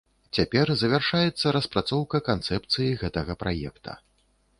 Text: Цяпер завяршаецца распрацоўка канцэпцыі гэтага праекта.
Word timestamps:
Цяпер 0.35 0.71
завяршаецца 0.81 1.53
распрацоўка 1.57 2.21
канцэпцыі 2.29 2.97
гэтага 3.03 3.37
праекта. 3.45 3.91